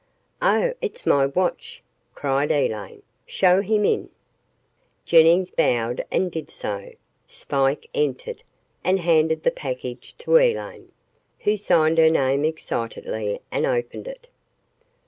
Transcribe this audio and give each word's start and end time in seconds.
"Oh, 0.41 0.73
it's 0.81 1.05
my 1.05 1.27
watch," 1.27 1.83
cried 2.15 2.51
Elaine. 2.51 3.03
"Show 3.27 3.61
him 3.61 3.85
in." 3.85 4.09
Jennings 5.05 5.51
bowed 5.51 6.03
and 6.09 6.31
did 6.31 6.49
so. 6.49 6.93
Spike 7.27 7.87
entered, 7.93 8.41
and 8.83 8.99
handed 9.01 9.43
the 9.43 9.51
package 9.51 10.15
to 10.17 10.37
Elaine, 10.37 10.91
who 11.41 11.55
signed 11.55 11.99
her 11.99 12.09
name 12.09 12.43
excitedly 12.45 13.41
and 13.51 13.67
opened 13.67 14.07
it. 14.07 14.27